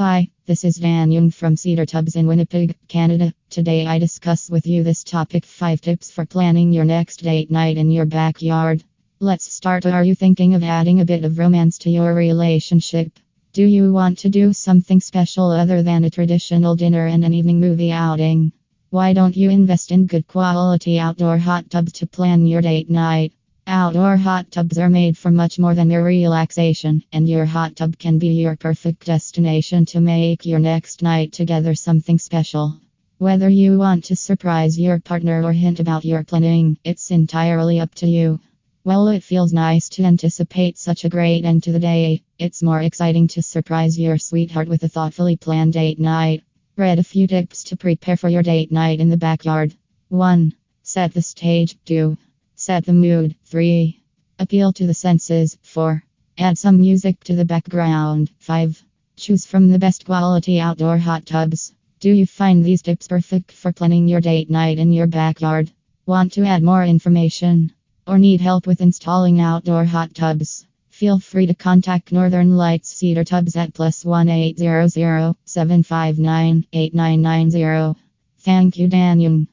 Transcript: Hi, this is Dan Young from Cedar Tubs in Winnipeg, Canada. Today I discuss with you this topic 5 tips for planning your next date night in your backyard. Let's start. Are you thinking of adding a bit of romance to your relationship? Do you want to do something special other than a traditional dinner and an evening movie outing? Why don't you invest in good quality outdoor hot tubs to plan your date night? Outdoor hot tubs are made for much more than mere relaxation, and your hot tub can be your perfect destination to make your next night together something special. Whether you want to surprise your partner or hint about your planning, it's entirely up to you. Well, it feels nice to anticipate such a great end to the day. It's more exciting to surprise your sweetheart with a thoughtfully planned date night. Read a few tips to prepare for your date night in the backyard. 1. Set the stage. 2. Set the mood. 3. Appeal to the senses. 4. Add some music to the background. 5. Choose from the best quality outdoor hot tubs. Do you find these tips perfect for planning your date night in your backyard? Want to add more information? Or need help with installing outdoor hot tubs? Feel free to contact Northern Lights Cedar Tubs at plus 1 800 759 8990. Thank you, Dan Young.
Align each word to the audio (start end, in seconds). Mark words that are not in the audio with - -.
Hi, 0.00 0.30
this 0.46 0.64
is 0.64 0.76
Dan 0.76 1.10
Young 1.10 1.30
from 1.30 1.56
Cedar 1.56 1.84
Tubs 1.84 2.16
in 2.16 2.26
Winnipeg, 2.26 2.74
Canada. 2.88 3.34
Today 3.50 3.86
I 3.86 3.98
discuss 3.98 4.48
with 4.48 4.66
you 4.66 4.82
this 4.82 5.04
topic 5.04 5.44
5 5.44 5.82
tips 5.82 6.10
for 6.10 6.24
planning 6.24 6.72
your 6.72 6.86
next 6.86 7.22
date 7.22 7.50
night 7.50 7.76
in 7.76 7.90
your 7.90 8.06
backyard. 8.06 8.82
Let's 9.18 9.52
start. 9.52 9.84
Are 9.84 10.02
you 10.02 10.14
thinking 10.14 10.54
of 10.54 10.62
adding 10.62 11.00
a 11.00 11.04
bit 11.04 11.22
of 11.26 11.38
romance 11.38 11.76
to 11.80 11.90
your 11.90 12.14
relationship? 12.14 13.12
Do 13.52 13.62
you 13.62 13.92
want 13.92 14.16
to 14.20 14.30
do 14.30 14.54
something 14.54 15.02
special 15.02 15.50
other 15.50 15.82
than 15.82 16.04
a 16.04 16.10
traditional 16.10 16.76
dinner 16.76 17.04
and 17.06 17.22
an 17.22 17.34
evening 17.34 17.60
movie 17.60 17.92
outing? 17.92 18.52
Why 18.88 19.12
don't 19.12 19.36
you 19.36 19.50
invest 19.50 19.92
in 19.92 20.06
good 20.06 20.26
quality 20.26 20.98
outdoor 20.98 21.36
hot 21.36 21.68
tubs 21.68 21.92
to 21.98 22.06
plan 22.06 22.46
your 22.46 22.62
date 22.62 22.88
night? 22.88 23.34
Outdoor 23.72 24.16
hot 24.16 24.50
tubs 24.50 24.78
are 24.78 24.90
made 24.90 25.16
for 25.16 25.30
much 25.30 25.56
more 25.56 25.76
than 25.76 25.86
mere 25.86 26.04
relaxation, 26.04 27.04
and 27.12 27.28
your 27.28 27.44
hot 27.44 27.76
tub 27.76 27.96
can 27.96 28.18
be 28.18 28.30
your 28.30 28.56
perfect 28.56 29.06
destination 29.06 29.86
to 29.86 30.00
make 30.00 30.44
your 30.44 30.58
next 30.58 31.02
night 31.02 31.30
together 31.30 31.76
something 31.76 32.18
special. 32.18 32.80
Whether 33.18 33.48
you 33.48 33.78
want 33.78 34.06
to 34.06 34.16
surprise 34.16 34.76
your 34.76 34.98
partner 34.98 35.44
or 35.44 35.52
hint 35.52 35.78
about 35.78 36.04
your 36.04 36.24
planning, 36.24 36.78
it's 36.82 37.12
entirely 37.12 37.78
up 37.78 37.94
to 37.94 38.08
you. 38.08 38.40
Well, 38.82 39.06
it 39.06 39.22
feels 39.22 39.52
nice 39.52 39.88
to 39.90 40.02
anticipate 40.02 40.76
such 40.76 41.04
a 41.04 41.08
great 41.08 41.44
end 41.44 41.62
to 41.62 41.70
the 41.70 41.78
day. 41.78 42.24
It's 42.40 42.64
more 42.64 42.82
exciting 42.82 43.28
to 43.28 43.40
surprise 43.40 43.96
your 43.96 44.18
sweetheart 44.18 44.66
with 44.66 44.82
a 44.82 44.88
thoughtfully 44.88 45.36
planned 45.36 45.74
date 45.74 46.00
night. 46.00 46.42
Read 46.76 46.98
a 46.98 47.04
few 47.04 47.28
tips 47.28 47.62
to 47.64 47.76
prepare 47.76 48.16
for 48.16 48.28
your 48.28 48.42
date 48.42 48.72
night 48.72 48.98
in 48.98 49.10
the 49.10 49.16
backyard. 49.16 49.72
1. 50.08 50.54
Set 50.82 51.14
the 51.14 51.22
stage. 51.22 51.78
2. 51.84 52.16
Set 52.62 52.84
the 52.84 52.92
mood. 52.92 53.34
3. 53.46 54.02
Appeal 54.38 54.70
to 54.74 54.86
the 54.86 54.92
senses. 54.92 55.56
4. 55.62 56.04
Add 56.36 56.58
some 56.58 56.78
music 56.78 57.24
to 57.24 57.34
the 57.34 57.46
background. 57.46 58.30
5. 58.38 58.84
Choose 59.16 59.46
from 59.46 59.68
the 59.68 59.78
best 59.78 60.04
quality 60.04 60.60
outdoor 60.60 60.98
hot 60.98 61.24
tubs. 61.24 61.72
Do 62.00 62.10
you 62.12 62.26
find 62.26 62.62
these 62.62 62.82
tips 62.82 63.08
perfect 63.08 63.50
for 63.50 63.72
planning 63.72 64.08
your 64.08 64.20
date 64.20 64.50
night 64.50 64.78
in 64.78 64.92
your 64.92 65.06
backyard? 65.06 65.72
Want 66.04 66.34
to 66.34 66.44
add 66.44 66.62
more 66.62 66.84
information? 66.84 67.72
Or 68.06 68.18
need 68.18 68.42
help 68.42 68.66
with 68.66 68.82
installing 68.82 69.40
outdoor 69.40 69.86
hot 69.86 70.14
tubs? 70.14 70.66
Feel 70.90 71.18
free 71.18 71.46
to 71.46 71.54
contact 71.54 72.12
Northern 72.12 72.58
Lights 72.58 72.90
Cedar 72.90 73.24
Tubs 73.24 73.56
at 73.56 73.72
plus 73.72 74.04
1 74.04 74.28
800 74.28 75.34
759 75.46 76.66
8990. 76.74 77.98
Thank 78.40 78.76
you, 78.76 78.86
Dan 78.86 79.18
Young. 79.18 79.46